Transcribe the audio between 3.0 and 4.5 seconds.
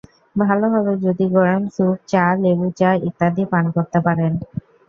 ইত্যাদি পান করতে পারেন।